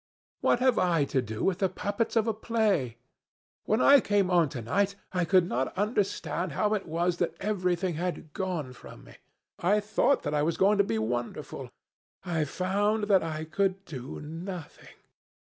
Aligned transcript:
What 0.39 0.59
have 0.61 0.79
I 0.79 1.05
to 1.05 1.21
do 1.21 1.43
with 1.43 1.59
the 1.59 1.69
puppets 1.69 2.15
of 2.15 2.25
a 2.25 2.33
play? 2.33 2.97
When 3.65 3.79
I 3.79 3.99
came 3.99 4.31
on 4.31 4.49
to 4.49 4.59
night, 4.63 4.95
I 5.13 5.25
could 5.25 5.47
not 5.47 5.77
understand 5.77 6.53
how 6.53 6.73
it 6.73 6.87
was 6.87 7.17
that 7.17 7.35
everything 7.39 7.93
had 7.93 8.33
gone 8.33 8.73
from 8.73 9.03
me. 9.03 9.17
I 9.59 9.79
thought 9.79 10.23
that 10.23 10.33
I 10.33 10.41
was 10.41 10.57
going 10.57 10.79
to 10.79 10.83
be 10.83 10.97
wonderful. 10.97 11.69
I 12.25 12.45
found 12.45 13.03
that 13.09 13.21
I 13.21 13.43
could 13.45 13.85
do 13.85 14.19
nothing. 14.19 14.95